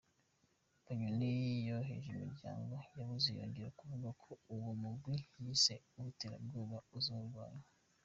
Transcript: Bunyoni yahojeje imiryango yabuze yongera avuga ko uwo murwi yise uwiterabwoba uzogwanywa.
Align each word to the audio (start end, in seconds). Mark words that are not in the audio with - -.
Bunyoni 0.83 1.29
yahojeje 1.69 2.09
imiryango 2.15 2.75
yabuze 2.97 3.27
yongera 3.37 3.69
avuga 3.83 4.09
ko 4.23 4.31
uwo 4.53 4.71
murwi 4.81 5.15
yise 5.43 5.73
uwiterabwoba 5.97 6.77
uzogwanywa. 6.97 7.67